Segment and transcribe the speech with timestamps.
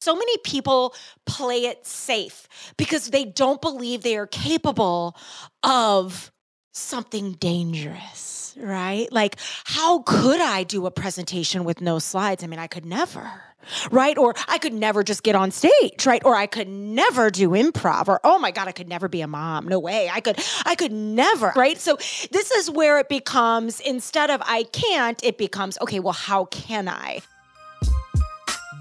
[0.00, 0.94] So many people
[1.26, 5.14] play it safe because they don't believe they are capable
[5.62, 6.32] of
[6.72, 9.12] something dangerous, right?
[9.12, 12.42] Like, how could I do a presentation with no slides?
[12.42, 13.42] I mean, I could never.
[13.90, 14.16] Right.
[14.16, 16.06] Or I could never just get on stage.
[16.06, 16.24] Right.
[16.24, 18.08] Or I could never do improv.
[18.08, 19.68] Or, oh my God, I could never be a mom.
[19.68, 20.08] No way.
[20.10, 21.52] I could, I could never.
[21.54, 21.76] Right.
[21.76, 21.96] So
[22.30, 26.88] this is where it becomes instead of I can't, it becomes, okay, well, how can
[26.88, 27.20] I?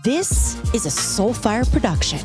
[0.03, 2.19] This is a Soulfire production.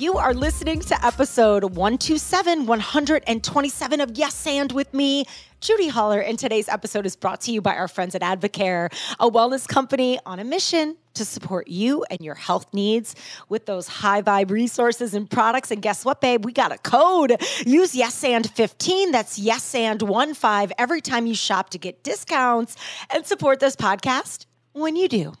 [0.00, 5.26] You are listening to episode 127, 127 of Yes and with me,
[5.60, 6.18] Judy Holler.
[6.18, 10.18] And today's episode is brought to you by our friends at Advocare, a wellness company
[10.26, 13.14] on a mission to support you and your health needs
[13.48, 15.70] with those high vibe resources and products.
[15.70, 16.44] And guess what, babe?
[16.44, 17.40] We got a code.
[17.64, 19.12] Use Yes and 15.
[19.12, 22.74] That's Yes and 1 5 every time you shop to get discounts
[23.08, 25.34] and support this podcast when you do.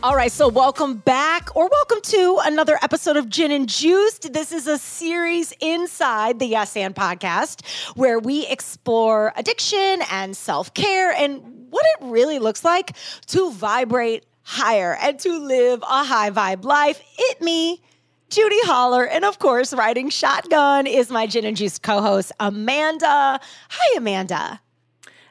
[0.00, 4.32] All right, so welcome back or welcome to another episode of Gin and Juiced.
[4.32, 10.72] This is a series inside the Yes and podcast where we explore addiction and self
[10.72, 12.92] care and what it really looks like
[13.26, 17.02] to vibrate higher and to live a high vibe life.
[17.18, 17.82] It me.
[18.30, 23.40] Judy Holler, and of course, riding shotgun is my Gin and Juice co host, Amanda.
[23.70, 24.60] Hi, Amanda.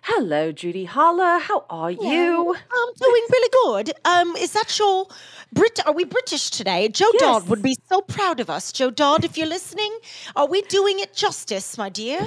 [0.10, 1.38] Hello, Judy Holla.
[1.44, 2.56] How are you?
[2.56, 3.94] I'm doing really good.
[4.06, 5.06] Um, is that your
[5.52, 5.86] Brit?
[5.86, 6.88] Are we British today?
[6.88, 7.22] Joe Yes.
[7.22, 8.72] Dodd would be so proud of us.
[8.72, 9.94] Joe Dodd, if you're listening,
[10.38, 12.22] are we doing it justice, my dear?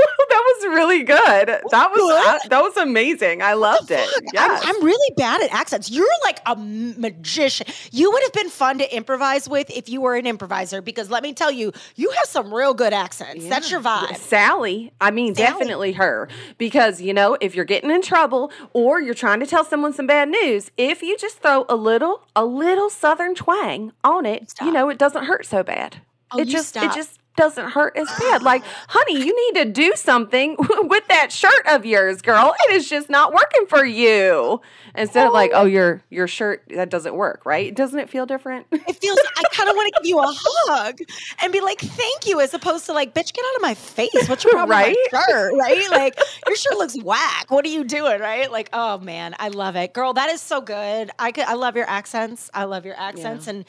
[0.28, 1.60] that was really good.
[1.70, 2.50] That was Good?
[2.50, 3.42] that was amazing.
[3.42, 4.08] I loved it.
[4.32, 4.62] Yes.
[4.64, 5.90] I'm, I'm really bad at accents.
[5.90, 7.66] You're like a magician.
[7.90, 11.22] You would have been fun to improvise with if you were an improviser, because let
[11.22, 13.46] me tell you, you have some real good accents.
[13.46, 14.16] That's your vibe.
[14.16, 15.46] Sally, I mean, Sally.
[15.52, 16.28] definitely her.
[16.58, 20.06] Because, you know, if you're getting in trouble or you're trying to tell someone some
[20.06, 24.72] bad news, if you just throw a little, a little southern twang on it, you
[24.72, 25.96] know, it doesn't hurt so bad.
[26.32, 26.84] Oh, it just, stop.
[26.84, 28.42] it just doesn't hurt as bad.
[28.42, 32.54] Like, honey, you need to do something with that shirt of yours, girl.
[32.68, 34.60] It is just not working for you.
[34.94, 37.74] Instead of like, oh, oh your your shirt that doesn't work, right?
[37.74, 38.66] Doesn't it feel different?
[38.72, 40.98] It feels I kind of want to give you a hug
[41.42, 44.28] and be like, "Thank you," as opposed to like, "Bitch, get out of my face."
[44.28, 45.54] What's your problem with my shirt?
[45.58, 45.78] Right?
[45.90, 47.50] Like, your shirt looks whack.
[47.50, 48.20] What are you doing?
[48.20, 48.50] Right?
[48.50, 50.12] Like, oh man, I love it, girl.
[50.14, 51.10] That is so good.
[51.18, 52.50] I could, I love your accents.
[52.54, 53.64] I love your accents and.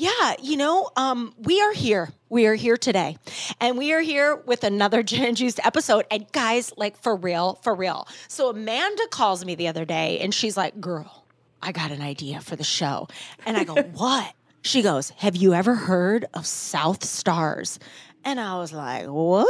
[0.00, 2.08] Yeah, you know, um, we are here.
[2.30, 3.18] We are here today.
[3.60, 6.06] And we are here with another Gin and Juiced episode.
[6.10, 8.08] And guys, like for real, for real.
[8.26, 11.26] So Amanda calls me the other day and she's like, girl,
[11.60, 13.08] I got an idea for the show.
[13.44, 14.32] And I go, what?
[14.62, 17.78] She goes, have you ever heard of South Stars?
[18.24, 19.46] And I was like, what?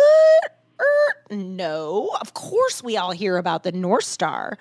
[0.80, 2.10] Er, no.
[2.20, 4.58] Of course we all hear about the North Star,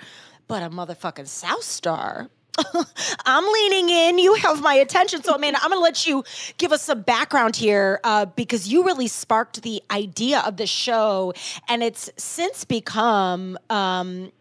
[0.48, 2.30] but a motherfucking South Star.
[3.26, 4.20] I'm leaning in.
[4.20, 5.24] You have my attention.
[5.24, 6.24] So, Amanda, I'm going to let you
[6.58, 11.34] give us some background here uh, because you really sparked the idea of the show.
[11.68, 14.32] And it's since become um,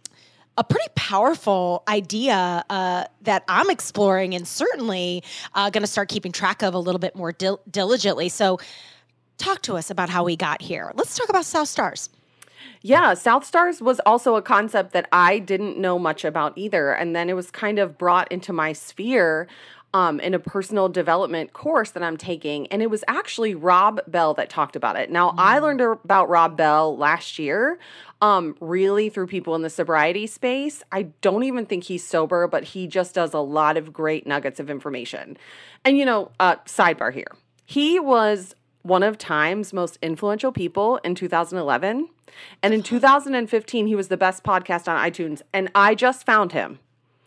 [0.56, 5.22] a pretty powerful idea uh, that I'm exploring and certainly
[5.54, 8.28] uh, going to start keeping track of a little bit more dil- diligently.
[8.28, 8.58] So,
[9.36, 10.90] talk to us about how we got here.
[10.96, 12.10] Let's talk about South Stars.
[12.82, 16.92] Yeah, South Stars was also a concept that I didn't know much about either.
[16.92, 19.48] And then it was kind of brought into my sphere
[19.94, 22.66] um, in a personal development course that I'm taking.
[22.68, 25.10] And it was actually Rob Bell that talked about it.
[25.10, 27.78] Now, I learned about Rob Bell last year,
[28.20, 30.82] um, really through people in the sobriety space.
[30.92, 34.60] I don't even think he's sober, but he just does a lot of great nuggets
[34.60, 35.38] of information.
[35.84, 37.32] And, you know, uh, sidebar here.
[37.64, 38.54] He was
[38.88, 42.08] one of Time's most influential people in 2011.
[42.62, 45.42] And in 2015, he was the best podcast on iTunes.
[45.52, 46.78] And I just found him.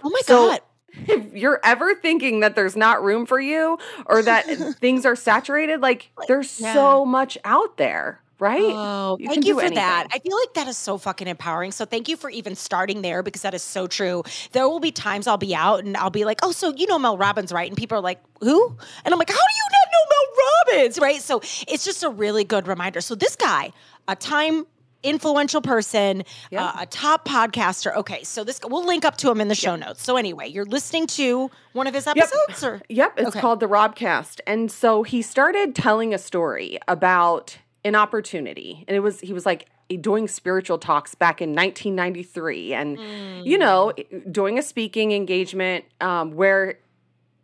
[0.03, 0.59] Oh my So- God.
[1.07, 3.77] If you're ever thinking that there's not room for you
[4.07, 4.44] or that
[4.81, 6.73] things are saturated, like there's yeah.
[6.73, 8.59] so much out there, right?
[8.62, 10.07] Oh, You thank you for that.
[10.12, 11.72] I feel like that is so fucking empowering.
[11.72, 14.24] So thank you for even starting there because that is so true.
[14.52, 16.97] There will be times I'll be out and I'll be like, oh, so you know
[17.00, 17.69] Mel Robbins, right?
[17.69, 18.75] And people are like, who?
[19.06, 21.21] And I'm like, how do you not know Mel Robbins, right?
[21.21, 23.00] So it's just a really good reminder.
[23.00, 23.71] So this guy,
[24.07, 24.65] a time
[25.04, 26.65] influential person, Yeah.
[26.65, 27.95] uh, a top podcaster.
[27.95, 30.04] Okay, so this we'll link up to him in the show notes.
[30.04, 33.39] So anyway, you're listening to one of his episodes, or Yep, it's Okay.
[33.42, 34.42] called the Robcast.
[34.45, 38.83] And so he started telling a story about an opportunity.
[38.88, 39.68] And it was he was like
[40.00, 43.94] doing spiritual talks back in 1993 and you know,
[44.31, 46.80] doing a speaking engagement um, where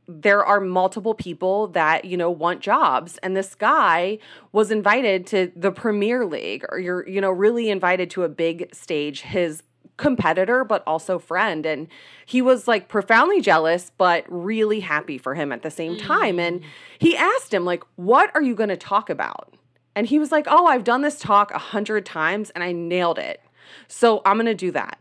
[0.07, 4.17] there are multiple people that you know want jobs and this guy
[4.53, 8.73] was invited to the premier league or you're you know really invited to a big
[8.73, 9.63] stage his
[9.97, 11.65] competitor, but also friend.
[11.65, 11.87] And
[12.25, 16.39] he was like profoundly jealous, but really happy for him at the same time.
[16.39, 16.65] And mm.
[16.99, 19.53] he asked him, like, what are you going to talk about?
[19.97, 23.17] And he was like, oh, I've done this talk a hundred times and I nailed
[23.17, 23.41] it.
[23.87, 24.99] So I'm going to do that.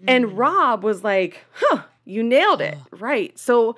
[0.00, 0.04] Mm.
[0.06, 2.78] And Rob was like, huh, you nailed it.
[2.92, 3.36] Right.
[3.36, 3.74] So,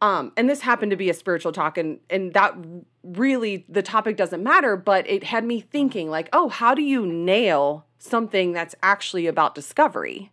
[0.00, 2.54] um, and this happened to be a spiritual talk, and and that
[3.02, 7.04] really the topic doesn't matter, but it had me thinking like, oh, how do you
[7.04, 10.30] nail something that's actually about discovery?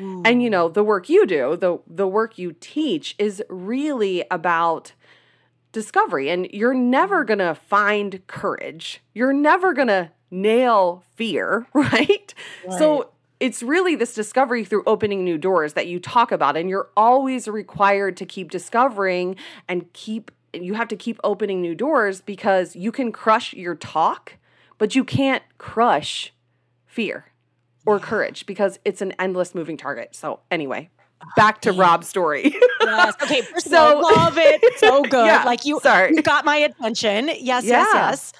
[0.00, 0.22] Ooh.
[0.24, 4.92] And you know, the work you do, the the work you teach is really about
[5.72, 6.30] discovery.
[6.30, 7.40] And you're never mm-hmm.
[7.40, 9.02] gonna find courage.
[9.14, 12.34] You're never gonna nail fear, right?
[12.66, 12.78] right.
[12.78, 13.10] So
[13.42, 17.48] it's really this discovery through opening new doors that you talk about and you're always
[17.48, 19.34] required to keep discovering
[19.68, 24.36] and keep you have to keep opening new doors because you can crush your talk
[24.78, 26.32] but you can't crush
[26.86, 27.32] fear
[27.84, 30.88] or courage because it's an endless moving target so anyway
[31.36, 32.54] back to Rob's story.
[32.80, 33.14] yes.
[33.22, 33.42] Okay.
[33.58, 34.78] so love it.
[34.78, 35.26] So good.
[35.26, 36.14] Yeah, like you, sorry.
[36.14, 37.28] you got my attention.
[37.28, 37.64] Yes.
[37.64, 37.84] Yeah.
[37.84, 38.32] Yes.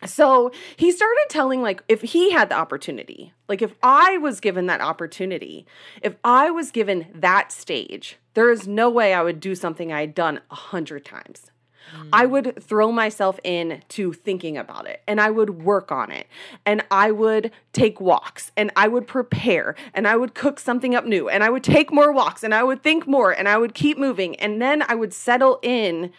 [0.00, 0.12] Yes.
[0.12, 4.66] So he started telling, like, if he had the opportunity, like, if I was given
[4.66, 5.66] that opportunity,
[6.02, 10.00] if I was given that stage, there is no way I would do something I
[10.00, 11.50] had done a hundred times.
[11.96, 12.08] Mm.
[12.12, 16.26] I would throw myself in to thinking about it and I would work on it
[16.64, 21.04] and I would take walks and I would prepare and I would cook something up
[21.04, 23.74] new and I would take more walks and I would think more and I would
[23.74, 26.12] keep moving and then I would settle in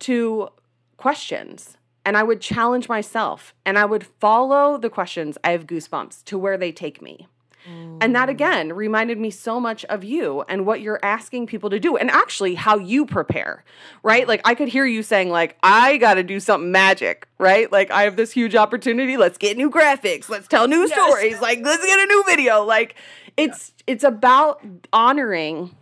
[0.00, 0.48] to
[0.96, 5.38] questions and I would challenge myself and I would follow the questions.
[5.44, 7.28] I have goosebumps to where they take me.
[7.68, 7.98] Mm.
[8.00, 11.78] And that again reminded me so much of you and what you're asking people to
[11.78, 13.64] do and actually how you prepare,
[14.02, 14.26] right?
[14.26, 17.70] Like I could hear you saying like I got to do something magic, right?
[17.70, 20.92] Like I have this huge opportunity, let's get new graphics, let's tell new yes.
[20.92, 22.64] stories, like let's get a new video.
[22.64, 22.96] Like
[23.36, 23.92] it's yeah.
[23.92, 25.74] it's about honoring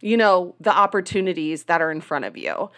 [0.00, 2.70] you know the opportunities that are in front of you.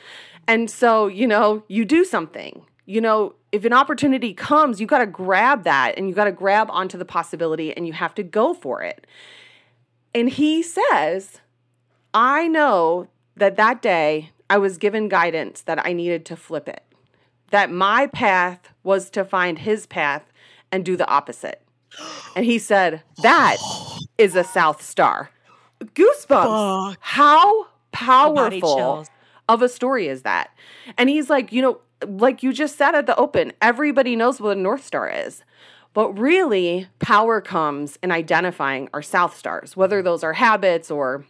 [0.46, 4.98] And so, you know, you do something you know, if an opportunity comes, you got
[4.98, 8.22] to grab that and you got to grab onto the possibility and you have to
[8.22, 9.06] go for it.
[10.14, 11.40] And he says,
[12.12, 16.82] I know that that day I was given guidance that I needed to flip it,
[17.50, 20.24] that my path was to find his path
[20.70, 21.60] and do the opposite.
[22.36, 23.58] And he said, That
[24.18, 25.30] is a South Star.
[25.80, 26.90] Goosebumps.
[26.90, 26.98] Fuck.
[27.00, 29.06] How powerful
[29.48, 30.50] of a story is that?
[30.98, 34.56] And he's like, You know, like you just said at the open, everybody knows what
[34.56, 35.42] a North Star is.
[35.92, 41.24] But really, power comes in identifying our South Stars, whether those are habits or,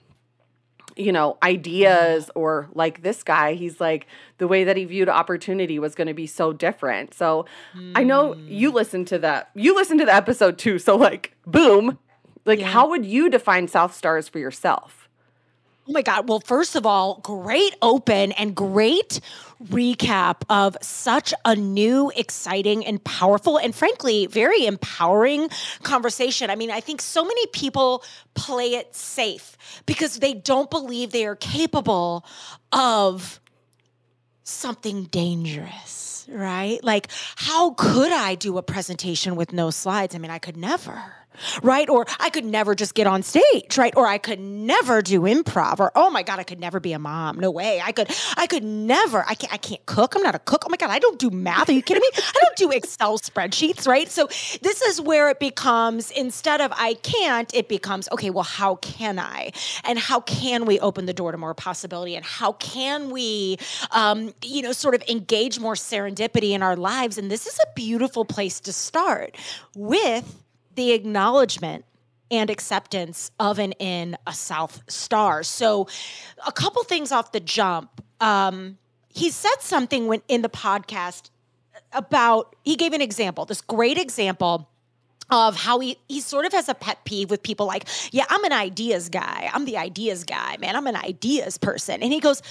[0.96, 4.06] you know, ideas or like this guy, he's like,
[4.38, 7.12] the way that he viewed opportunity was going to be so different.
[7.12, 7.44] So
[7.76, 7.92] mm.
[7.94, 8.76] I know you hmm.
[8.76, 9.50] listened to that.
[9.54, 10.78] You listened to the episode too.
[10.78, 11.98] So, like, boom.
[12.46, 12.68] Like, yeah.
[12.68, 15.03] how would you define South Stars for yourself?
[15.86, 16.28] Oh my God.
[16.28, 19.20] Well, first of all, great open and great
[19.62, 25.50] recap of such a new, exciting, and powerful, and frankly, very empowering
[25.82, 26.48] conversation.
[26.48, 28.02] I mean, I think so many people
[28.34, 32.24] play it safe because they don't believe they are capable
[32.72, 33.38] of
[34.42, 36.82] something dangerous, right?
[36.82, 40.14] Like, how could I do a presentation with no slides?
[40.14, 41.14] I mean, I could never
[41.62, 41.88] right?
[41.88, 43.94] Or I could never just get on stage, right?
[43.96, 46.98] Or I could never do improv, or oh my god, I could never be a
[46.98, 47.38] mom.
[47.38, 47.80] No way.
[47.82, 49.24] I could, I could never.
[49.26, 49.52] I can't.
[49.52, 50.14] I can't cook.
[50.14, 50.64] I'm not a cook.
[50.66, 51.68] Oh my god, I don't do math.
[51.68, 52.08] Are you kidding me?
[52.16, 54.08] I don't do Excel spreadsheets, right?
[54.08, 54.26] So
[54.62, 58.30] this is where it becomes instead of I can't, it becomes okay.
[58.30, 59.52] Well, how can I?
[59.84, 62.16] And how can we open the door to more possibility?
[62.16, 63.58] And how can we,
[63.90, 67.18] um, you know, sort of engage more serendipity in our lives?
[67.18, 69.36] And this is a beautiful place to start
[69.74, 70.43] with
[70.74, 71.84] the acknowledgement
[72.30, 75.42] and acceptance of and in a South Star.
[75.42, 75.88] So,
[76.46, 78.02] a couple things off the jump.
[78.20, 78.78] Um,
[79.08, 81.30] he said something when in the podcast
[81.92, 84.68] about he gave an example, this great example
[85.30, 88.44] of how he he sort of has a pet peeve with people like, yeah, I'm
[88.44, 89.50] an ideas guy.
[89.52, 90.76] I'm the ideas guy, man.
[90.76, 92.02] I'm an ideas person.
[92.02, 92.42] And he goes,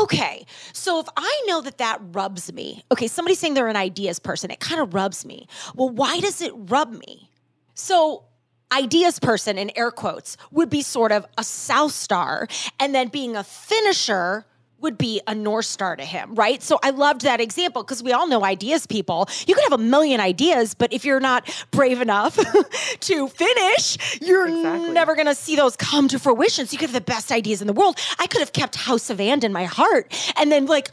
[0.00, 4.18] okay, so if I know that that rubs me, okay, somebody's saying they're an ideas
[4.18, 5.46] person, it kind of rubs me.
[5.74, 7.28] Well, why does it rub me?
[7.74, 8.24] So,
[8.72, 12.48] ideas person in air quotes would be sort of a South Star,
[12.80, 14.46] and then being a finisher
[14.82, 16.62] would be a North Star to him, right?
[16.62, 19.28] So I loved that example because we all know ideas people.
[19.46, 22.36] You can have a million ideas, but if you're not brave enough
[23.00, 24.90] to finish, you're exactly.
[24.90, 26.66] never going to see those come to fruition.
[26.66, 27.98] So you could have the best ideas in the world.
[28.18, 30.90] I could have kept House of And in my heart and then like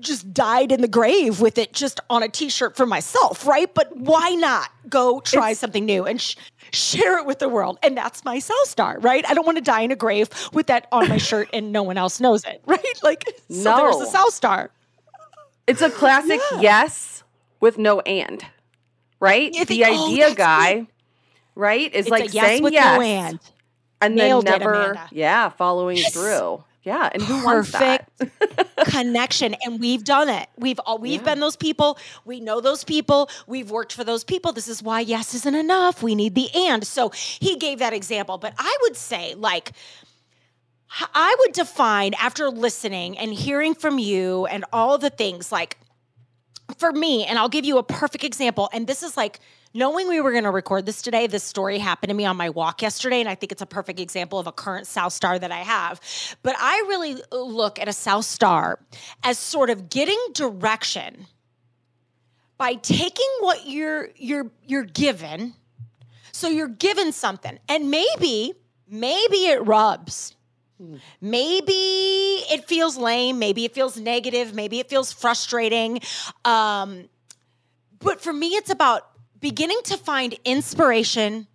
[0.00, 3.72] just died in the grave with it just on a t-shirt for myself, right?
[3.74, 6.36] But why not go try it's, something new and sh-
[6.76, 7.78] share it with the world.
[7.82, 9.24] And that's my South Star, right?
[9.28, 11.82] I don't want to die in a grave with that on my shirt and no
[11.82, 12.84] one else knows it, right?
[13.02, 13.76] Like, so No.
[13.98, 14.70] there's a South Star.
[15.66, 16.60] It's a classic Yeah.
[16.60, 17.24] yes
[17.60, 18.44] with no and.
[19.18, 19.52] Right?
[19.66, 20.86] The oh, idea guy,
[21.54, 23.40] right, is It's like yes saying with yes no and.
[24.02, 25.08] and then Nailed it, never, Amanda.
[25.10, 26.12] yeah, following Yes.
[26.12, 26.62] through.
[26.86, 28.08] Yeah, and who wants that?
[28.86, 30.48] connection and we've done it.
[30.56, 31.34] We've all we've Yeah.
[31.34, 31.98] been those people.
[32.24, 33.28] We know those people.
[33.48, 34.52] We've worked for those people.
[34.52, 36.00] This is why yes isn't enough.
[36.02, 36.86] We need the and.
[36.86, 39.72] So he gave that example but i would say like
[41.12, 45.76] I would define after listening and hearing from you and all the things like
[46.78, 49.40] for me and i'll give you a perfect example and this is like
[49.76, 52.48] knowing we were going to record this today this story happened to me on my
[52.50, 55.52] walk yesterday and i think it's a perfect example of a current south star that
[55.52, 56.00] i have
[56.42, 58.78] but i really look at a south star
[59.22, 61.26] as sort of getting direction
[62.58, 65.54] by taking what you're you're you're given
[66.32, 68.54] so you're given something and maybe
[68.88, 70.32] maybe it rubs
[71.20, 73.38] Maybe it feels lame.
[73.38, 74.54] Maybe it feels negative.
[74.54, 76.00] Maybe it feels frustrating.
[76.44, 77.08] Um,
[77.98, 79.15] but for me, it's about
[79.46, 81.46] beginning to find inspiration,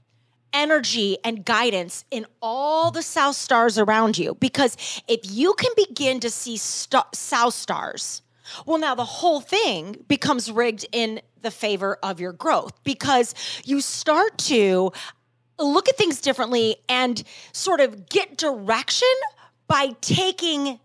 [0.54, 4.34] energy, and guidance in all the South Stars around you.
[4.36, 4.78] Because
[5.10, 8.22] if you can begin to see sta- South Stars,
[8.66, 13.82] well, now the whole thing becomes rigged in the favor of your growth because you
[13.82, 14.94] start to
[15.60, 17.22] look at things differently and
[17.52, 19.16] sort of get direction
[19.68, 20.80] by taking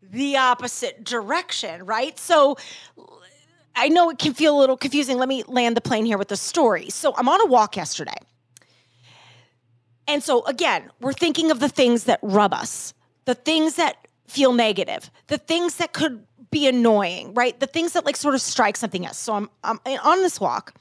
[0.00, 2.16] the opposite direction, right?
[2.20, 2.56] So
[3.76, 5.18] I know it can feel a little confusing.
[5.18, 6.88] Let me land the plane here with the story.
[6.88, 8.16] So I'm on a walk yesterday.
[10.08, 12.94] And so again, we're thinking of the things that rub us,
[13.26, 17.58] the things that feel negative, the things that could be annoying, right?
[17.58, 19.18] The things that like sort of strike something else.
[19.18, 20.74] So I'm, I'm on this walk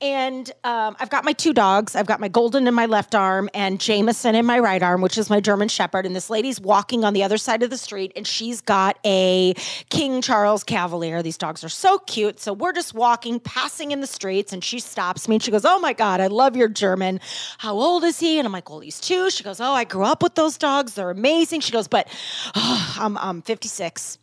[0.00, 1.94] and um, I've got my two dogs.
[1.94, 5.18] I've got my Golden in my left arm and Jameson in my right arm, which
[5.18, 6.06] is my German Shepherd.
[6.06, 9.54] And this lady's walking on the other side of the street, and she's got a
[9.90, 11.22] King Charles Cavalier.
[11.22, 12.40] These dogs are so cute.
[12.40, 15.64] So we're just walking, passing in the streets, and she stops me and she goes,
[15.64, 17.20] "Oh my God, I love your German.
[17.58, 19.30] How old is he?" And I'm like, "Well, he's two.
[19.30, 20.94] She goes, "Oh, I grew up with those dogs.
[20.94, 22.08] They're amazing." She goes, "But
[22.54, 24.18] oh, I'm I'm 56."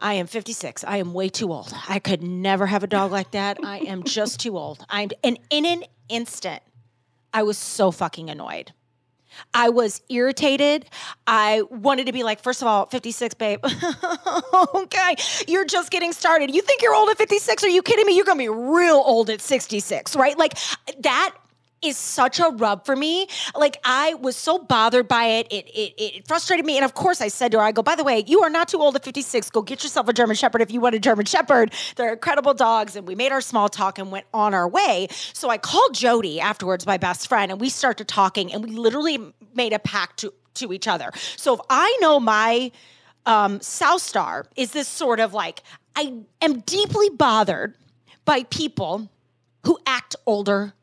[0.00, 0.84] I am 56.
[0.84, 1.72] I am way too old.
[1.88, 3.58] I could never have a dog like that.
[3.62, 4.84] I am just too old.
[4.88, 6.62] I'm and in an instant,
[7.32, 8.72] I was so fucking annoyed.
[9.54, 10.86] I was irritated.
[11.26, 13.64] I wanted to be like, first of all, 56, babe.
[14.74, 15.16] okay,
[15.46, 16.52] you're just getting started.
[16.52, 17.62] You think you're old at 56?
[17.62, 18.16] Are you kidding me?
[18.16, 20.36] You're gonna be real old at 66, right?
[20.36, 20.58] Like
[21.00, 21.34] that
[21.82, 23.26] is such a rub for me.
[23.54, 25.46] Like I was so bothered by it.
[25.50, 26.76] It it it frustrated me.
[26.76, 28.68] And of course I said to her, I go, by the way, you are not
[28.68, 29.50] too old at 56.
[29.50, 31.72] Go get yourself a German Shepherd if you want a German Shepherd.
[31.96, 32.96] They're incredible dogs.
[32.96, 35.08] And we made our small talk and went on our way.
[35.32, 39.32] So I called Jody afterwards, my best friend, and we started talking and we literally
[39.54, 41.10] made a pact to to each other.
[41.36, 42.72] So if I know my
[43.26, 45.62] um, South Star is this sort of like,
[45.96, 47.74] I am deeply bothered
[48.24, 49.08] by people
[49.64, 50.74] who act older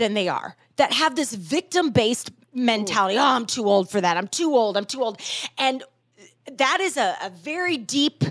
[0.00, 3.16] than they are, that have this victim based mentality.
[3.16, 4.16] Oh, I'm too old for that.
[4.16, 4.76] I'm too old.
[4.76, 5.20] I'm too old.
[5.56, 5.84] And
[6.52, 8.24] that is a, a very deep,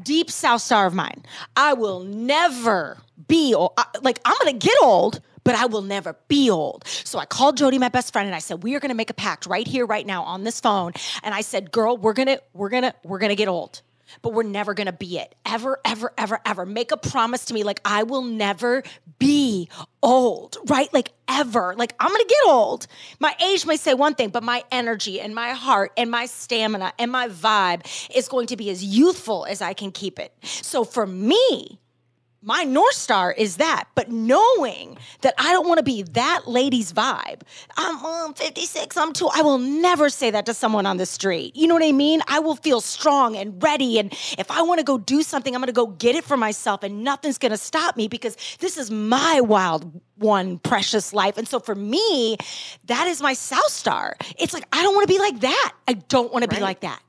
[0.00, 1.24] deep South Star of mine.
[1.56, 3.72] I will never be old.
[3.76, 5.20] I- Like, I'm going to get old.
[5.44, 6.82] But I will never be old.
[6.88, 9.10] So I called Jody, my best friend, and I said, "We are going to make
[9.10, 10.90] a pact right here, right now, on this phone."
[11.22, 13.80] And I said, "Girl, we're gonna, we're gonna, we're gonna get old
[14.22, 15.34] but we're never gonna be it.
[15.44, 16.66] Ever, ever, ever, ever.
[16.66, 18.82] Make a promise to me, like, I will never
[19.18, 19.68] be
[20.02, 20.92] old, right?
[20.92, 21.74] Like, ever.
[21.76, 22.86] Like, I'm gonna get old.
[23.18, 26.92] My age may say one thing, but my energy and my heart and my stamina
[26.98, 30.32] and my vibe is going to be as youthful as I can keep it.
[30.42, 31.80] So for me,
[32.46, 36.92] my North Star is that, but knowing that I don't want to be that lady's
[36.92, 37.42] vibe.
[37.76, 39.28] I'm um, 56, I'm too.
[39.34, 41.56] I will never say that to someone on the street.
[41.56, 42.22] You know what I mean?
[42.28, 43.98] I will feel strong and ready.
[43.98, 46.36] And if I want to go do something, I'm going to go get it for
[46.36, 51.36] myself, and nothing's going to stop me because this is my wild one precious life.
[51.38, 52.36] And so for me,
[52.84, 54.16] that is my South Star.
[54.38, 55.72] It's like, I don't want to be like that.
[55.88, 57.02] I don't want to be like that.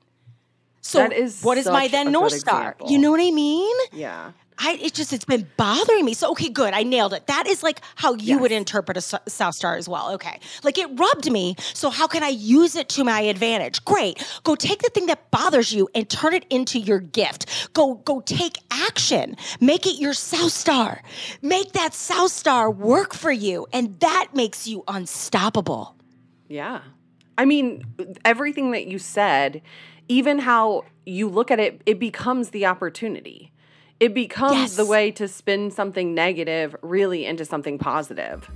[0.81, 2.69] So That is what is my then North Star?
[2.71, 2.89] example.
[2.89, 3.75] You know what I mean?
[3.93, 4.31] Yeah.
[4.59, 6.13] I it just it's been bothering me.
[6.13, 6.73] So okay, good.
[6.73, 7.27] I nailed it.
[7.27, 10.11] That is like how you would interpret a South Star as well.
[10.13, 10.39] Okay.
[10.63, 11.55] Like it rubbed me.
[11.73, 13.83] So how can I use it to my advantage?
[13.85, 14.25] Great.
[14.43, 17.73] Go take the thing that bothers you and turn it into your gift.
[17.73, 19.35] Go go take action.
[19.59, 21.01] Make it your South Star.
[21.41, 25.95] Make that South Star work for you and that makes you unstoppable.
[26.47, 26.81] Yeah.
[27.37, 27.83] I mean,
[28.25, 29.61] everything that you said,
[30.07, 33.51] even how you look at it, it becomes the opportunity.
[33.99, 38.47] It becomes the way to spin something negative really into something positive.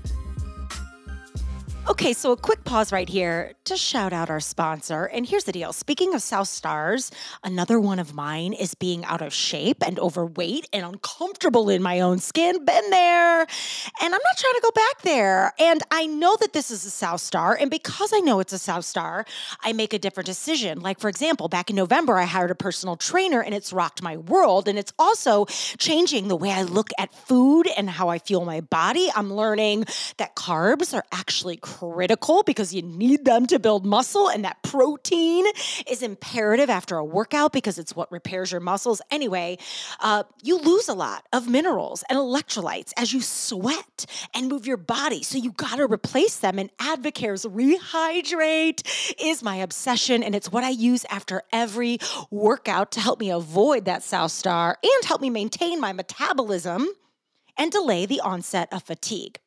[1.91, 5.03] Okay, so a quick pause right here to shout out our sponsor.
[5.07, 7.11] And here's the deal speaking of South Stars,
[7.43, 11.99] another one of mine is being out of shape and overweight and uncomfortable in my
[11.99, 12.63] own skin.
[12.63, 13.41] Been there.
[13.41, 13.47] And
[14.01, 15.53] I'm not trying to go back there.
[15.59, 17.57] And I know that this is a South Star.
[17.59, 19.25] And because I know it's a South Star,
[19.61, 20.79] I make a different decision.
[20.79, 24.15] Like, for example, back in November, I hired a personal trainer and it's rocked my
[24.15, 24.69] world.
[24.69, 25.43] And it's also
[25.77, 29.09] changing the way I look at food and how I feel my body.
[29.13, 34.45] I'm learning that carbs are actually critical because you need them to build muscle, and
[34.45, 35.45] that protein
[35.87, 39.01] is imperative after a workout because it's what repairs your muscles.
[39.09, 39.57] Anyway,
[39.99, 44.77] uh, you lose a lot of minerals and electrolytes as you sweat and move your
[44.77, 45.23] body.
[45.23, 46.59] So you got to replace them.
[46.59, 51.97] And Advocare's Rehydrate is my obsession, and it's what I use after every
[52.29, 56.87] workout to help me avoid that South Star and help me maintain my metabolism
[57.57, 59.39] and delay the onset of fatigue.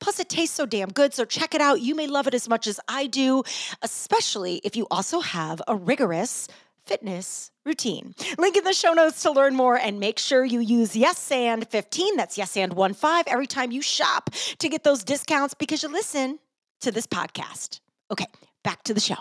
[0.00, 1.14] Plus, it tastes so damn good.
[1.14, 1.80] So check it out.
[1.80, 3.42] You may love it as much as I do,
[3.82, 6.48] especially if you also have a rigorous
[6.86, 8.14] fitness routine.
[8.38, 12.38] Link in the show notes to learn more and make sure you use YesAnd15, that's
[12.38, 16.38] YesAnd15, every time you shop to get those discounts because you listen
[16.80, 17.80] to this podcast.
[18.10, 18.26] Okay,
[18.64, 19.16] back to the show.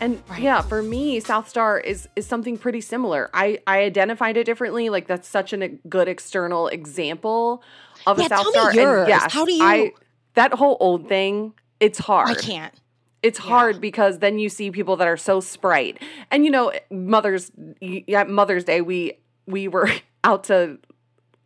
[0.00, 0.42] And right.
[0.42, 3.30] yeah, for me, South Star is is something pretty similar.
[3.32, 4.90] I I identified it differently.
[4.90, 7.62] Like that's such a good external example
[8.06, 8.70] of yeah, a South Star.
[8.70, 9.64] And yes, how do you?
[9.64, 9.92] I,
[10.34, 12.28] that whole old thing, it's hard.
[12.28, 12.74] I can't.
[13.22, 13.46] It's yeah.
[13.46, 18.24] hard because then you see people that are so sprite, and you know, Mother's yeah,
[18.24, 19.90] Mother's Day, we we were
[20.24, 20.78] out to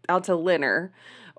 [0.08, 0.90] out to Linner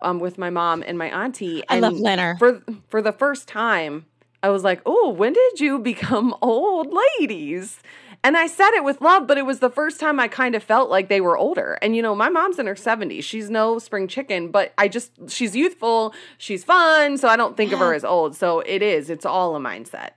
[0.01, 1.63] um, with my mom and my auntie.
[1.69, 4.05] And I love Linner for for the first time.
[4.43, 7.79] I was like, "Oh, when did you become old ladies?"
[8.23, 10.63] And I said it with love, but it was the first time I kind of
[10.63, 11.77] felt like they were older.
[11.81, 13.23] And you know, my mom's in her 70s.
[13.23, 17.71] She's no spring chicken, but I just she's youthful, she's fun, so I don't think
[17.71, 17.77] yeah.
[17.77, 18.35] of her as old.
[18.35, 19.09] So it is.
[19.09, 20.11] It's all a mindset.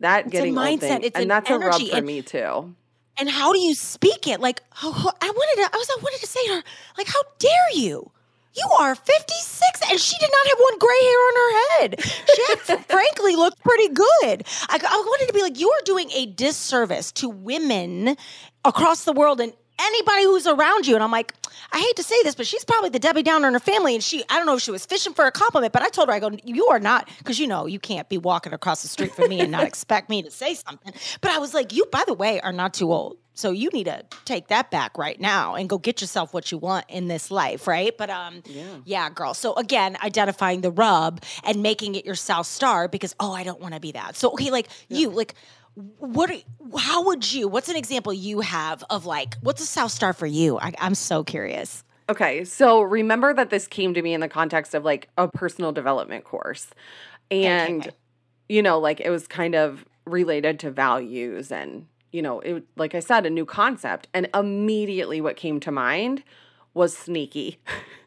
[0.00, 0.70] That it's getting mindset.
[0.70, 1.64] Old thing, it's and an that's energy.
[1.64, 2.74] a rub for and, me too.
[3.18, 4.40] And how do you speak it?
[4.40, 6.62] Like, oh, oh, I wanted to, I was, I wanted to say to her,
[6.96, 8.10] like, how dare you?
[8.54, 12.00] You are 56 and she did not have one gray hair on her head.
[12.02, 14.44] She had, frankly looked pretty good.
[14.68, 18.16] I, I wanted to be like, you are doing a disservice to women
[18.64, 20.94] across the world and anybody who's around you.
[20.94, 21.34] And I'm like,
[21.72, 23.94] I hate to say this, but she's probably the Debbie Downer in her family.
[23.94, 26.08] And she, I don't know if she was fishing for a compliment, but I told
[26.08, 28.88] her, I go, you are not, because you know, you can't be walking across the
[28.88, 30.92] street from me and not expect me to say something.
[31.20, 33.16] But I was like, you, by the way, are not too old.
[33.34, 36.58] So you need to take that back right now and go get yourself what you
[36.58, 37.96] want in this life, right?
[37.96, 39.34] But um, yeah, yeah girl.
[39.34, 43.60] So again, identifying the rub and making it your South Star because oh, I don't
[43.60, 44.16] want to be that.
[44.16, 44.98] So okay, like yeah.
[44.98, 45.34] you, like
[45.74, 46.30] what
[46.76, 50.26] how would you what's an example you have of like what's a south star for
[50.26, 54.28] you I, i'm so curious okay so remember that this came to me in the
[54.28, 56.68] context of like a personal development course
[57.30, 57.96] and okay, okay.
[58.50, 62.94] you know like it was kind of related to values and you know it like
[62.94, 64.08] i said a new concept.
[64.14, 66.22] And immediately what came to mind
[66.74, 67.58] was sneaky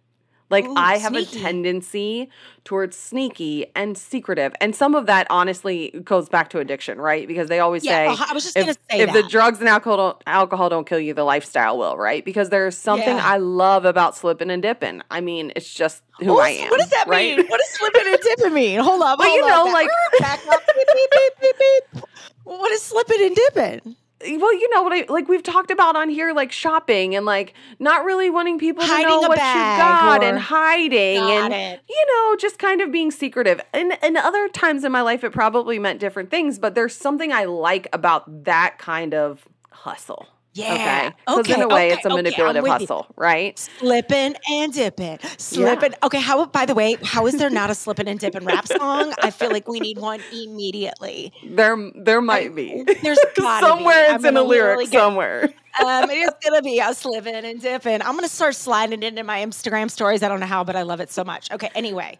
[0.49, 1.39] Like Ooh, I have sneaky.
[1.39, 2.29] a tendency
[2.65, 4.53] towards sneaky and secretive.
[4.61, 7.27] And some of that honestly goes back to addiction, right?
[7.27, 9.23] Because they always yeah, say uh-huh, I was just if, gonna say if that.
[9.23, 12.23] the drugs and alcohol don't, alcohol don't kill you, the lifestyle will, right?
[12.23, 13.25] Because there's something yeah.
[13.25, 15.01] I love about slipping and dipping.
[15.09, 16.69] I mean, it's just who I am.
[16.69, 17.37] What does that right?
[17.37, 17.47] mean?
[17.47, 18.79] What does slipping and dipping mean?
[18.79, 19.19] Hold up.
[19.25, 19.73] Well, hold you know, up.
[19.73, 20.61] like back up.
[20.67, 22.03] beep, beep, beep,
[22.43, 23.95] What is slipping and dipping?
[24.21, 27.53] Well, you know what I like we've talked about on here, like shopping and like
[27.79, 31.81] not really wanting people hiding to know what you got and hiding and it.
[31.89, 33.61] you know, just kind of being secretive.
[33.73, 37.31] And and other times in my life it probably meant different things, but there's something
[37.31, 40.27] I like about that kind of hustle.
[40.55, 40.71] Yeah.
[40.73, 41.15] Okay.
[41.27, 43.13] Because okay, in a way, okay, it's a okay, manipulative hustle, you.
[43.17, 43.59] right?
[43.59, 45.19] Slipping and dipping.
[45.37, 45.91] Slipping.
[45.91, 46.05] Yeah.
[46.05, 46.21] Okay.
[46.21, 49.13] How, by the way, how is there not a slipping and dipping rap song?
[49.21, 51.33] I feel like we need one immediately.
[51.43, 52.85] There, there might I, be.
[53.03, 54.13] There's somewhere be.
[54.13, 55.53] it's in a lyric somewhere.
[55.85, 58.01] um, it is gonna be a slipping and dipping.
[58.01, 60.23] I'm gonna start sliding it into my Instagram stories.
[60.23, 61.51] I don't know how, but I love it so much.
[61.51, 61.69] Okay.
[61.75, 62.17] Anyway,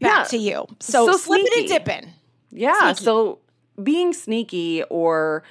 [0.00, 0.24] back yeah.
[0.24, 0.66] to you.
[0.80, 2.12] So, so slipping and dipping.
[2.50, 2.92] Yeah.
[2.92, 3.04] Sneaky.
[3.04, 3.38] So
[3.80, 5.44] being sneaky or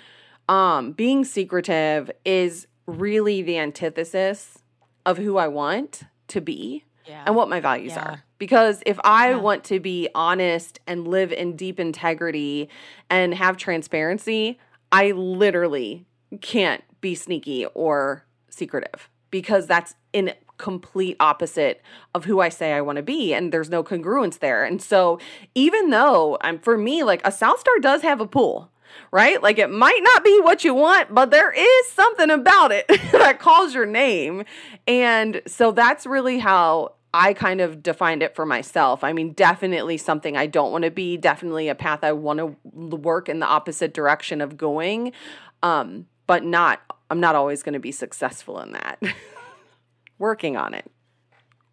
[0.47, 4.59] um, being secretive is really the antithesis
[5.05, 7.23] of who I want to be yeah.
[7.25, 8.03] and what my values yeah.
[8.03, 8.23] are.
[8.37, 9.37] Because if I yeah.
[9.37, 12.69] want to be honest and live in deep integrity
[13.09, 14.59] and have transparency,
[14.91, 16.05] I literally
[16.41, 21.81] can't be sneaky or secretive because that's in complete opposite
[22.15, 24.63] of who I say I want to be and there's no congruence there.
[24.63, 25.19] And so
[25.53, 28.71] even though I'm for me like a South Star does have a pool
[29.11, 29.41] right?
[29.41, 33.39] Like it might not be what you want, but there is something about it that
[33.39, 34.43] calls your name.
[34.87, 39.03] And so that's really how I kind of defined it for myself.
[39.03, 42.55] I mean, definitely something I don't want to be, definitely a path I want to
[42.95, 45.13] work in the opposite direction of going.
[45.63, 49.01] Um, but not I'm not always going to be successful in that.
[50.19, 50.89] Working on it.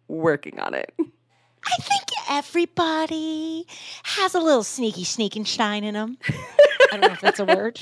[0.07, 0.93] Working on it.
[0.99, 3.65] I think everybody
[4.03, 6.17] has a little sneaky sneaking shine in them.
[6.91, 7.79] I don't know if that's a word.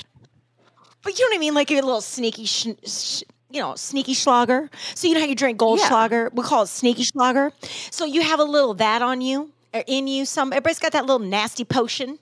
[1.04, 1.54] But you know what I mean?
[1.54, 4.70] Like a little sneaky, sh- sh- you know, sneaky schlager.
[4.96, 6.12] So you know how you drink Goldschlager?
[6.12, 6.30] Yeah.
[6.34, 7.52] We call it sneaky schlager.
[7.92, 10.26] So you have a little that on you or in you.
[10.26, 12.20] Some everybody's got that little nasty potion,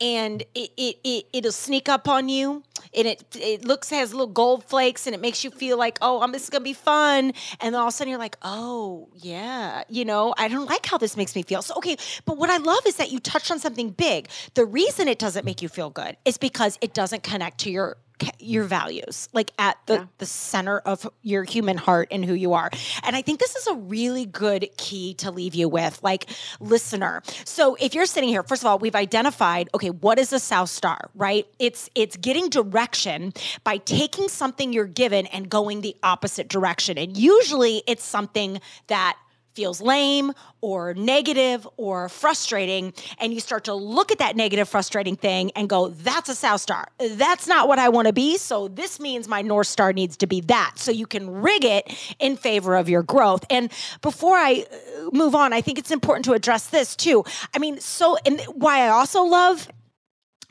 [0.00, 2.62] and it it, it it'll sneak up on you,
[2.94, 6.20] and it it looks has little gold flakes, and it makes you feel like oh,
[6.20, 9.08] I'm this is gonna be fun, and then all of a sudden you're like oh
[9.16, 11.62] yeah, you know I don't like how this makes me feel.
[11.62, 14.28] So okay, but what I love is that you touched on something big.
[14.54, 17.96] The reason it doesn't make you feel good is because it doesn't connect to your
[18.38, 20.06] your values like at the yeah.
[20.18, 22.70] the center of your human heart and who you are.
[23.02, 26.26] And i think this is a really good key to leave you with like
[26.60, 27.22] listener.
[27.44, 30.70] So if you're sitting here first of all we've identified okay what is a south
[30.70, 31.46] star right?
[31.58, 33.32] It's it's getting direction
[33.64, 36.98] by taking something you're given and going the opposite direction.
[36.98, 39.16] And usually it's something that
[39.60, 45.16] feels lame or negative or frustrating and you start to look at that negative frustrating
[45.16, 46.88] thing and go that's a south star.
[46.98, 50.26] That's not what i want to be so this means my north star needs to
[50.26, 50.72] be that.
[50.76, 53.44] So you can rig it in favor of your growth.
[53.50, 53.70] And
[54.00, 57.22] before i uh, move on i think it's important to address this too.
[57.54, 59.68] I mean so and why i also love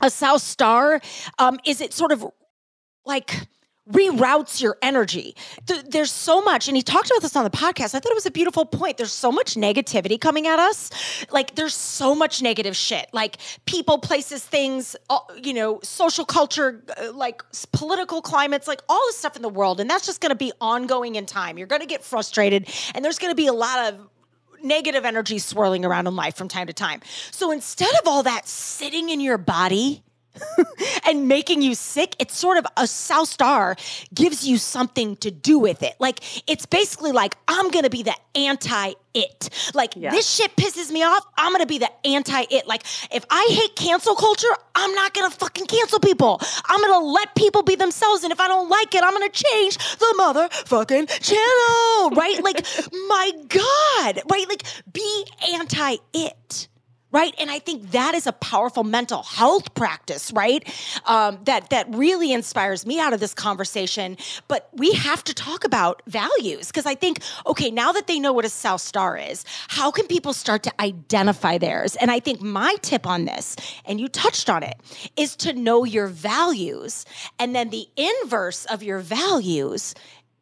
[0.04, 1.02] a south star
[1.40, 2.28] um, is it sort of
[3.08, 3.48] like
[3.92, 5.36] reroutes your energy.
[5.66, 7.96] Th- there's so much, and he talked about this on the podcast.
[7.96, 8.98] I thought it was a beautiful point.
[8.98, 10.92] There's so much negativity coming at us.
[11.32, 13.08] Like, there's so much negative shit.
[13.14, 14.96] Like, people, places, things,
[15.42, 19.80] you know, social culture, uh, like political climates, like all this stuff in the world.
[19.80, 21.58] And that's just going to be ongoing in time.
[21.58, 24.00] You're going to get frustrated, and there's going to be a lot of
[24.62, 27.02] negative energy swirling around in life from time to time.
[27.32, 30.04] So instead of all that sitting in your body,
[31.06, 33.76] and making you sick, it's sort of a South Star
[34.14, 35.96] gives you something to do with it.
[36.00, 39.50] Like it's basically like I'm gonna be the anti it.
[39.74, 40.12] Like yeah.
[40.12, 41.26] this shit pisses me off.
[41.38, 42.68] I'm gonna be the anti it.
[42.68, 46.40] Like if I hate cancel culture, I'm not gonna fucking cancel people.
[46.66, 48.24] I'm gonna let people be themselves.
[48.24, 52.16] And if I don't like it, I'm gonna change the motherfucking channel.
[52.16, 52.42] Right?
[52.44, 52.66] like
[53.08, 54.22] my God.
[54.32, 54.48] Right?
[54.48, 56.69] Like be anti it
[57.12, 57.34] right?
[57.40, 60.68] And i think that is a powerful mental health practice right?
[61.06, 64.18] Um, that that really inspires me out of this conversation.
[64.48, 68.34] But we have to talk about values because i think okay now that they know
[68.34, 71.96] what a south star is how can people start to identify theirs?
[71.96, 74.76] And i think my tip on this and you touched on it
[75.16, 77.06] is to know your values
[77.38, 79.96] and then the inverse of your values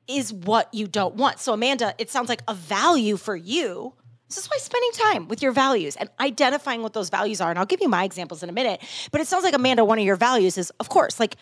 [0.08, 1.40] is what you don't want.
[1.40, 3.94] So amanda it sounds like a value for you
[4.28, 7.50] this is why spending time with your values and identifying what those values are.
[7.50, 8.82] And I'll give you my examples in a minute.
[9.12, 11.38] But it sounds like, Amanda, one of your values is, of course, like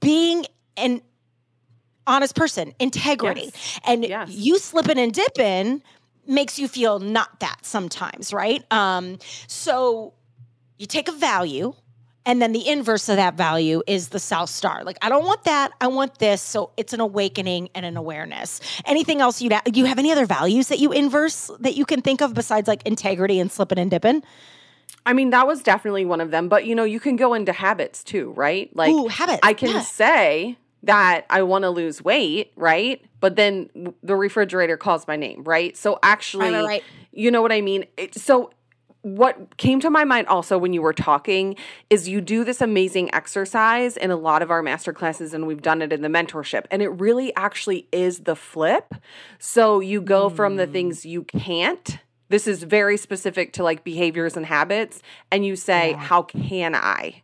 [0.00, 1.02] being an
[2.06, 3.50] honest person, integrity.
[3.52, 3.80] Yes.
[3.86, 4.30] And yes.
[4.30, 5.82] you slipping and dipping
[6.26, 8.64] makes you feel not that sometimes, right?
[8.72, 10.14] Um, so
[10.78, 11.74] you take a value
[12.26, 14.84] and then the inverse of that value is the South Star.
[14.84, 15.72] Like, I don't want that.
[15.80, 16.42] I want this.
[16.42, 18.60] So it's an awakening and an awareness.
[18.84, 22.02] Anything else you'd, do you have any other values that you inverse that you can
[22.02, 24.22] think of besides like integrity and slipping and dipping?
[25.06, 26.48] I mean, that was definitely one of them.
[26.48, 28.74] But you know, you can go into habits too, right?
[28.76, 29.40] Like, Ooh, habits.
[29.42, 29.80] I can yeah.
[29.80, 33.04] say that I want to lose weight, right?
[33.20, 33.70] But then
[34.02, 35.76] the refrigerator calls my name, right?
[35.76, 36.84] So actually, right, right, right.
[37.12, 37.86] you know what I mean?
[37.96, 38.50] It, so
[39.02, 41.56] what came to my mind also when you were talking
[41.88, 45.62] is you do this amazing exercise in a lot of our master classes and we've
[45.62, 48.94] done it in the mentorship and it really actually is the flip
[49.38, 50.36] so you go mm.
[50.36, 50.72] from the mm.
[50.72, 55.90] things you can't this is very specific to like behaviors and habits and you say
[55.90, 55.96] yeah.
[55.96, 57.22] how can i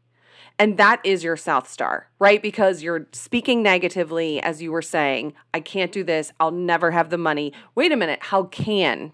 [0.59, 2.41] and that is your South Star, right?
[2.41, 6.33] Because you're speaking negatively, as you were saying, I can't do this.
[6.41, 7.53] I'll never have the money.
[7.75, 8.21] Wait a minute.
[8.23, 9.13] How can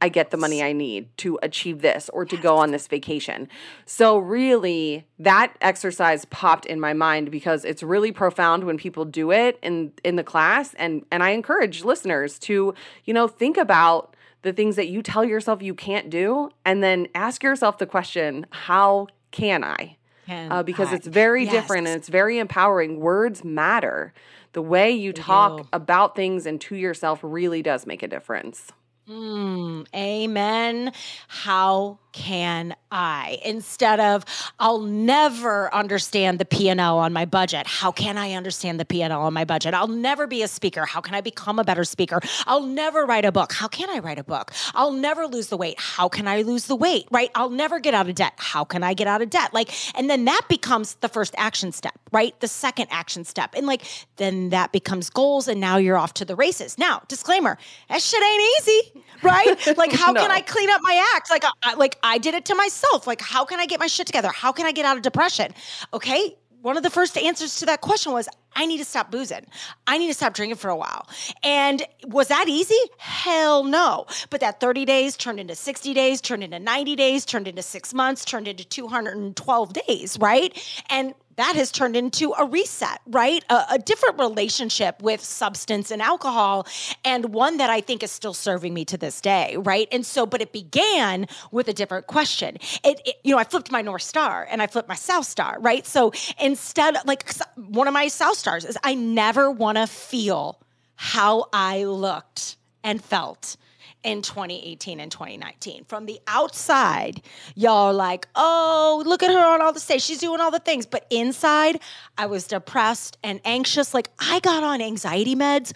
[0.00, 3.48] I get the money I need to achieve this or to go on this vacation.
[3.84, 9.30] So, really, that exercise popped in my mind because it's really profound when people do
[9.30, 10.74] it in, in the class.
[10.74, 15.24] And, and I encourage listeners to, you know, think about the things that you tell
[15.24, 19.96] yourself you can't do and then ask yourself the question, how can I?
[20.26, 20.96] Can uh, because I?
[20.96, 21.52] it's very yes.
[21.52, 23.00] different and it's very empowering.
[23.00, 24.14] Words matter.
[24.52, 28.72] The way you talk about things and to yourself really does make a difference.
[29.10, 30.92] Mm, amen.
[31.28, 33.38] How can I?
[33.44, 34.24] Instead of
[34.58, 37.66] I'll never understand the P&L on my budget.
[37.66, 39.74] How can I understand the P&L on my budget?
[39.74, 40.84] I'll never be a speaker.
[40.86, 42.20] How can I become a better speaker?
[42.46, 43.52] I'll never write a book.
[43.52, 44.52] How can I write a book?
[44.74, 45.78] I'll never lose the weight.
[45.78, 47.06] How can I lose the weight?
[47.10, 47.30] Right?
[47.34, 48.34] I'll never get out of debt.
[48.36, 49.54] How can I get out of debt?
[49.54, 52.38] Like and then that becomes the first action step, right?
[52.40, 53.54] The second action step.
[53.54, 53.82] And like
[54.16, 56.78] then that becomes goals and now you're off to the races.
[56.78, 59.56] Now, disclaimer, that shit ain't easy, right?
[59.80, 60.20] Like how no.
[60.20, 61.30] can I clean up my act?
[61.30, 63.06] Like I, like I did it to myself.
[63.06, 64.28] Like, how can I get my shit together?
[64.28, 65.52] How can I get out of depression?
[65.92, 66.36] Okay.
[66.62, 69.46] One of the first answers to that question was, I need to stop boozing.
[69.86, 71.08] I need to stop drinking for a while.
[71.42, 72.76] And was that easy?
[72.98, 74.04] Hell no.
[74.28, 77.94] But that 30 days turned into 60 days, turned into 90 days, turned into six
[77.94, 80.82] months, turned into 212 days, right?
[80.90, 83.42] And that has turned into a reset, right?
[83.48, 86.66] A, a, different relationship with substance and alcohol,
[87.02, 89.88] and one that I think is still serving me to this day, right?
[89.90, 92.58] And so, but it began with a different question.
[92.84, 95.56] It, it you know, I flipped my North Star and I flipped my South Star,
[95.60, 95.86] right?
[95.86, 100.60] So instead, like one of my South Stars is I never want to feel
[100.96, 103.56] how I looked and felt
[104.02, 105.84] in 2018 and 2019.
[105.84, 107.22] From the outside,
[107.54, 110.02] y'all are like, oh, look at her on all the stage.
[110.02, 110.86] She's doing all the things.
[110.86, 111.80] But inside,
[112.16, 113.92] I was depressed and anxious.
[113.94, 115.72] Like, I got on anxiety meds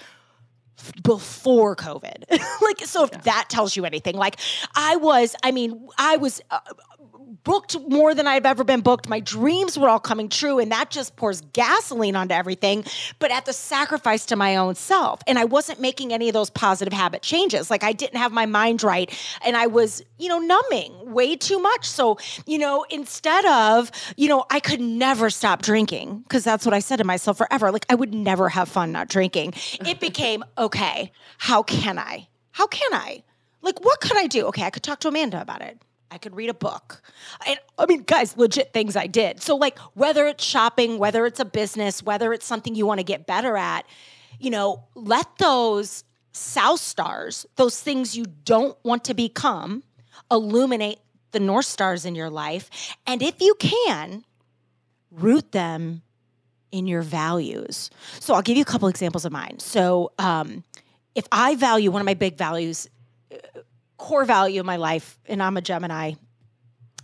[1.02, 2.24] before COVID.
[2.62, 3.20] like, so if yeah.
[3.24, 4.37] that tells you anything, like,
[4.74, 6.40] I was, I mean, I was.
[6.50, 6.60] Uh,
[7.44, 9.09] booked more than I've ever been booked.
[9.09, 12.85] My dreams were all coming true, and that just pours gasoline onto everything,
[13.18, 15.20] but at the sacrifice to my own self.
[15.26, 17.70] And I wasn't making any of those positive habit changes.
[17.70, 19.12] Like I didn't have my mind right,
[19.44, 21.88] and I was, you know, numbing way too much.
[21.88, 26.74] So, you know, instead of, you know, I could never stop drinking because that's what
[26.74, 27.70] I said to myself forever.
[27.70, 29.54] Like I would never have fun not drinking.
[29.87, 32.28] It became, okay, how can I?
[32.52, 33.22] How can I?
[33.62, 34.46] Like, what could I do?
[34.46, 35.78] Okay, I could talk to Amanda about it.
[36.11, 37.03] I could read a book.
[37.47, 39.43] And I mean, guys, legit things I did.
[39.43, 43.05] So, like, whether it's shopping, whether it's a business, whether it's something you want to
[43.05, 43.85] get better at,
[44.38, 49.83] you know, let those South Stars, those things you don't want to become,
[50.31, 50.99] illuminate
[51.33, 52.71] the North Stars in your life.
[53.07, 54.25] And if you can,
[55.11, 56.03] root them
[56.71, 57.90] in your values.
[58.21, 59.59] So, I'll give you a couple examples of mine.
[59.59, 60.62] So, um,
[61.14, 62.88] if I value one of my big values,
[63.96, 66.14] core value of my life, and I'm a Gemini.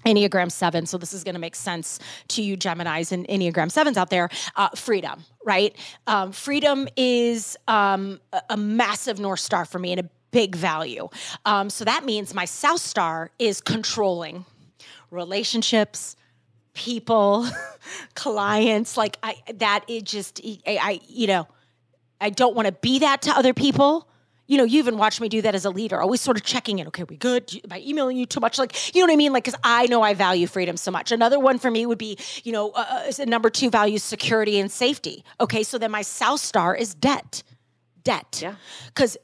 [0.07, 1.98] Enneagram 7, so this is going to make sense
[2.29, 4.31] to you, Geminis and Enneagram 7s out there.
[4.57, 5.76] Uh, freedom, right?
[6.07, 11.09] Um, freedom is um, a, massive North Star for me and a big value.
[11.44, 14.46] Um, so that means my South Star is controlling
[15.11, 16.16] relationships,
[16.72, 17.46] people,
[18.14, 18.96] clients.
[18.96, 21.46] Like I, that it just, I, I you know,
[22.22, 24.09] I don't want to be that to other people
[24.51, 26.81] you know, you even watched me do that as a leader, always sort of checking
[26.81, 26.89] in.
[26.89, 27.55] Okay, we good?
[27.63, 28.59] Am I emailing you too much?
[28.59, 29.33] Like, you know what I mean?
[29.33, 31.13] Like, because I know I value freedom so much.
[31.13, 34.69] Another one for me would be, you know, uh, uh number two values security and
[34.69, 35.25] safety.
[35.41, 37.45] Okay, so then my South Star is debt,
[38.03, 38.41] debt.
[38.43, 38.57] Yeah.
[38.89, 39.17] Because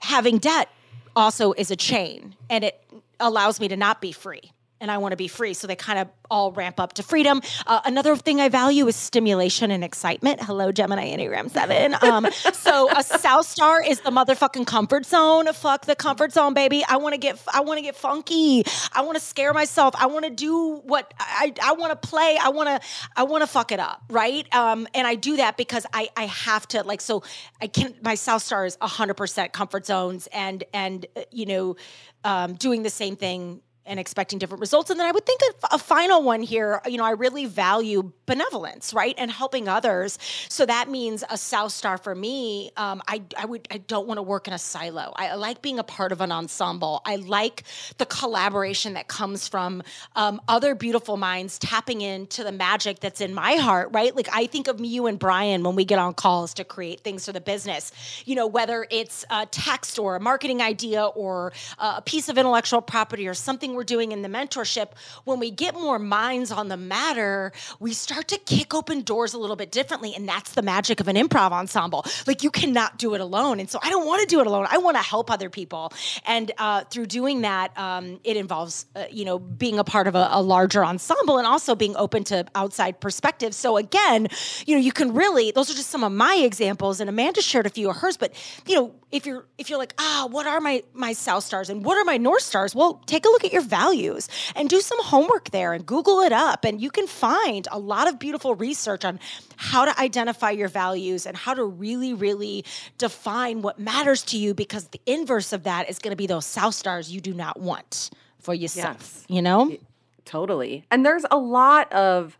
[0.00, 0.68] having debt
[1.14, 2.82] also is a chain, and it
[3.20, 4.50] allows me to not be free
[4.84, 5.54] and I want to be free.
[5.54, 7.40] So they kind of all ramp up to freedom.
[7.66, 10.42] Uh, another thing I value is stimulation and excitement.
[10.42, 11.96] Hello, Gemini Enneagram 7.
[12.02, 15.50] Um, so a South Star is the motherfucking comfort zone.
[15.54, 16.84] Fuck the comfort zone, baby.
[16.86, 18.64] I want to get I want to get funky.
[18.92, 19.94] I want to scare myself.
[19.96, 22.36] I want to do what I I want to play.
[22.38, 24.46] I want to I want to fuck it up, right?
[24.54, 27.22] Um, and I do that because I I have to like so
[27.62, 28.02] I can't.
[28.02, 31.76] my South Star is 100% comfort zones and and uh, you know
[32.22, 34.90] um, doing the same thing and expecting different results.
[34.90, 38.12] And then I would think a, a, final one here, you know, I really value
[38.26, 39.14] benevolence, right?
[39.18, 40.18] And helping others.
[40.48, 42.70] So that means a South Star for me.
[42.76, 45.12] Um, I, I would, I don't want to work in a silo.
[45.16, 47.02] I, like being a part of an ensemble.
[47.04, 47.64] I like
[47.98, 49.82] the collaboration that comes from
[50.16, 54.16] um, other beautiful minds tapping into the magic that's in my heart, right?
[54.16, 57.00] Like I think of me, you and Brian when we get on calls to create
[57.00, 57.92] things for the business,
[58.24, 62.80] you know, whether it's a text or a marketing idea or a piece of intellectual
[62.80, 64.90] property or something we're doing in the mentorship,
[65.24, 69.38] when we get more minds on the matter, we start to kick open doors a
[69.38, 70.14] little bit differently.
[70.14, 72.04] And that's the magic of an improv ensemble.
[72.26, 73.60] Like you cannot do it alone.
[73.60, 74.66] And so I don't want to do it alone.
[74.70, 75.92] I want to help other people.
[76.26, 80.14] And uh, through doing that, um, it involves, uh, you know, being a part of
[80.14, 83.56] a, a larger ensemble and also being open to outside perspectives.
[83.56, 84.28] So again,
[84.66, 87.00] you know, you can really, those are just some of my examples.
[87.00, 88.32] And Amanda shared a few of hers, but,
[88.66, 91.84] you know, if you're if you're like ah what are my my south stars and
[91.84, 95.02] what are my north stars well take a look at your values and do some
[95.02, 99.04] homework there and google it up and you can find a lot of beautiful research
[99.04, 99.18] on
[99.56, 102.64] how to identify your values and how to really really
[102.98, 106.46] define what matters to you because the inverse of that is going to be those
[106.46, 108.10] south stars you do not want
[108.44, 109.24] for yourself, yes.
[109.28, 109.76] you know?
[110.24, 110.84] Totally.
[110.90, 112.38] And there's a lot of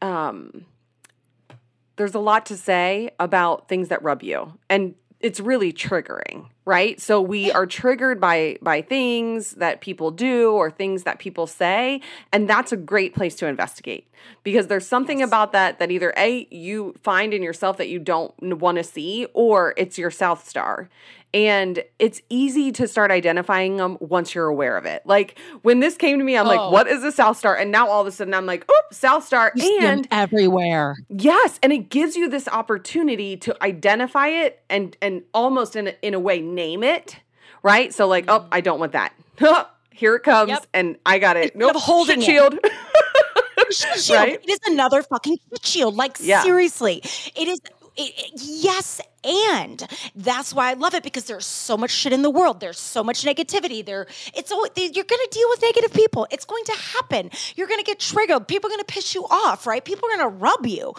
[0.00, 0.64] um
[1.96, 4.56] there's a lot to say about things that rub you.
[4.70, 10.52] And it's really triggering right so we are triggered by by things that people do
[10.52, 12.00] or things that people say
[12.32, 14.08] and that's a great place to investigate
[14.42, 15.28] because there's something yes.
[15.28, 19.26] about that that either a you find in yourself that you don't want to see
[19.34, 20.88] or it's your south star
[21.34, 25.02] and it's easy to start identifying them once you're aware of it.
[25.04, 26.48] Like when this came to me, I'm oh.
[26.48, 27.56] like, what is a South Star?
[27.56, 29.52] And now all of a sudden I'm like, oh, South Star.
[29.54, 30.96] You and everywhere.
[31.08, 31.58] Yes.
[31.62, 36.14] And it gives you this opportunity to identify it and and almost in a, in
[36.14, 37.16] a way name it.
[37.62, 37.92] Right.
[37.92, 39.14] So like, oh, I don't want that.
[39.92, 40.50] Here it comes.
[40.50, 40.66] Yep.
[40.72, 41.56] And I got it.
[41.56, 41.76] Nope.
[41.76, 42.54] Holding shield.
[42.54, 42.72] shield.
[44.10, 44.40] Right?
[44.42, 45.94] It is another fucking shield.
[45.94, 46.42] Like yeah.
[46.42, 47.02] seriously,
[47.36, 47.60] it is
[47.98, 49.84] it, it, yes, and
[50.14, 52.60] that's why I love it because there's so much shit in the world.
[52.60, 53.84] There's so much negativity.
[53.84, 56.26] There, it's all you're going to deal with negative people.
[56.30, 57.30] It's going to happen.
[57.56, 58.46] You're going to get triggered.
[58.46, 59.84] People are going to piss you off, right?
[59.84, 60.94] People are going to rub you.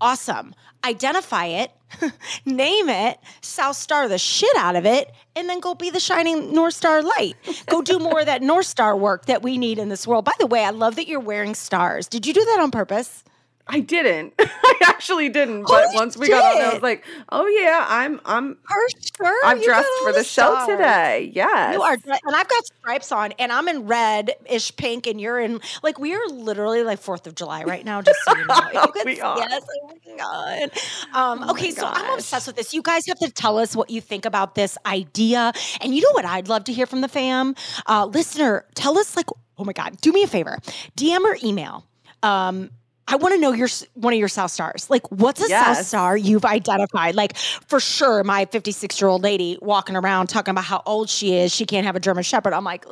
[0.00, 0.54] Awesome.
[0.84, 1.72] Identify it,
[2.46, 6.54] name it, South Star the shit out of it, and then go be the shining
[6.54, 7.34] North Star light.
[7.66, 10.24] Go do more of that North Star work that we need in this world.
[10.24, 12.08] By the way, I love that you're wearing stars.
[12.08, 13.24] Did you do that on purpose?
[13.70, 14.32] I didn't.
[14.38, 15.62] I actually didn't.
[15.62, 16.34] But Holy once we shit.
[16.34, 18.76] got on, I was like, "Oh yeah, I'm I'm for
[19.16, 19.40] sure.
[19.44, 21.30] I'm dressed for the show today.
[21.34, 25.20] Yes, you are, and I've got stripes on, and I'm in red ish pink, and
[25.20, 28.00] you're in like we are literally like Fourth of July right now.
[28.00, 29.38] Just so you know, you we are.
[29.38, 30.70] Yes, oh my god.
[31.14, 32.72] Um, oh okay, so I'm obsessed with this.
[32.72, 35.52] You guys have to tell us what you think about this idea,
[35.82, 37.54] and you know what I'd love to hear from the fam,
[37.86, 38.64] uh, listener.
[38.74, 39.26] Tell us like,
[39.58, 40.58] oh my god, do me a favor,
[40.96, 41.84] DM or email.
[42.22, 42.70] Um,
[43.10, 44.90] I want to know your one of your South Stars.
[44.90, 45.78] Like, what's a yes.
[45.78, 47.14] South Star you've identified?
[47.14, 51.34] Like, for sure, my 56 year old lady walking around talking about how old she
[51.34, 52.52] is, she can't have a German Shepherd.
[52.52, 52.84] I'm like,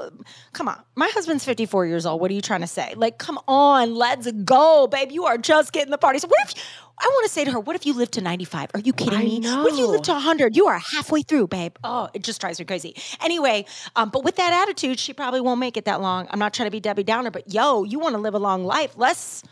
[0.54, 2.20] come on, my husband's 54 years old.
[2.20, 2.94] What are you trying to say?
[2.96, 5.12] Like, come on, let's go, babe.
[5.12, 6.18] You are just getting the party.
[6.18, 6.54] So what if?
[6.98, 8.70] I want to say to her, what if you live to 95?
[8.72, 9.40] Are you kidding I me?
[9.40, 9.64] Know.
[9.64, 10.56] What if you live to 100?
[10.56, 11.76] You are halfway through, babe.
[11.84, 12.96] Oh, it just drives me crazy.
[13.20, 16.26] Anyway, um, but with that attitude, she probably won't make it that long.
[16.30, 18.64] I'm not trying to be Debbie Downer, but yo, you want to live a long
[18.64, 18.94] life.
[18.96, 19.42] Let's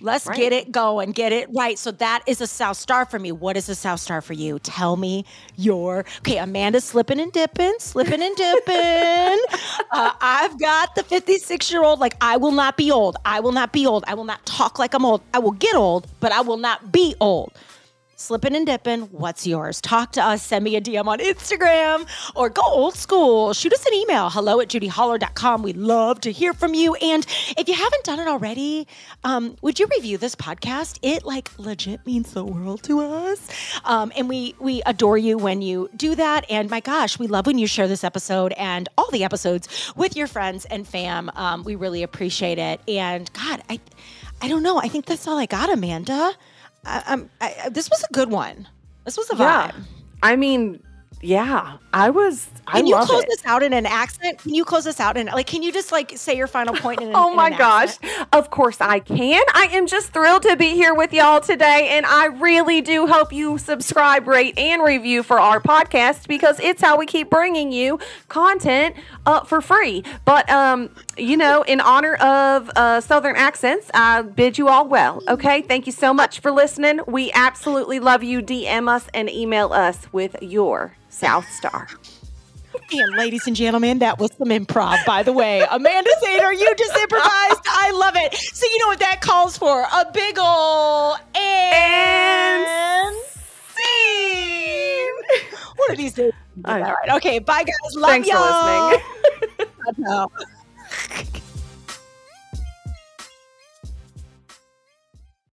[0.00, 0.36] Let's right.
[0.36, 1.78] get it going, get it right.
[1.78, 3.32] So that is a South Star for me.
[3.32, 4.58] What is a South Star for you?
[4.58, 5.24] Tell me
[5.56, 6.04] your.
[6.20, 8.74] Okay, Amanda's slipping and dipping, slipping and dipping.
[9.90, 12.00] uh, I've got the 56 year old.
[12.00, 13.16] Like, I will not be old.
[13.24, 14.04] I will not be old.
[14.06, 15.22] I will not talk like I'm old.
[15.34, 17.52] I will get old, but I will not be old
[18.20, 19.02] slipping and dipping.
[19.12, 19.80] What's yours?
[19.80, 20.42] Talk to us.
[20.42, 22.06] Send me a DM on Instagram
[22.36, 23.54] or go old school.
[23.54, 24.28] Shoot us an email.
[24.28, 25.62] Hello at judyholler.com.
[25.62, 26.94] We love to hear from you.
[26.96, 28.86] And if you haven't done it already,
[29.24, 30.98] um, would you review this podcast?
[31.02, 33.48] It like legit means the world to us.
[33.84, 36.44] Um, and we we adore you when you do that.
[36.50, 40.14] And my gosh, we love when you share this episode and all the episodes with
[40.14, 41.30] your friends and fam.
[41.34, 42.80] Um, we really appreciate it.
[42.86, 43.80] And God, I
[44.42, 44.78] I don't know.
[44.78, 46.32] I think that's all I got, Amanda.
[46.84, 48.68] I, I, this was a good one.
[49.04, 49.38] This was a vibe.
[49.38, 49.72] Yeah.
[50.22, 50.82] I mean,
[51.22, 52.48] yeah, I was.
[52.66, 53.28] I can you close it.
[53.28, 54.38] this out in an accent?
[54.38, 55.46] Can you close this out in like?
[55.46, 57.02] Can you just like say your final point?
[57.02, 57.98] In an, oh my gosh!
[58.02, 58.28] Accent?
[58.32, 59.42] Of course I can.
[59.52, 63.34] I am just thrilled to be here with y'all today, and I really do hope
[63.34, 67.98] you subscribe, rate, and review for our podcast because it's how we keep bringing you
[68.28, 70.02] content uh, for free.
[70.24, 75.22] But um, you know, in honor of uh, Southern accents, I bid you all well.
[75.28, 77.00] Okay, thank you so much for listening.
[77.06, 78.40] We absolutely love you.
[78.40, 81.88] DM us and email us with your South Star.
[82.92, 85.64] And ladies and gentlemen, that was some improv, by the way.
[85.70, 87.60] Amanda Sater, you just improvised.
[87.66, 88.34] I love it.
[88.34, 89.82] So you know what that calls for?
[89.82, 93.16] A big ol' and, and
[93.74, 95.12] scene.
[95.76, 96.32] One of these days.
[96.64, 97.10] All right.
[97.10, 97.38] Okay.
[97.38, 97.74] Bye, guys.
[97.94, 98.98] Love Thanks y'all.
[98.98, 98.98] for
[99.98, 101.42] listening.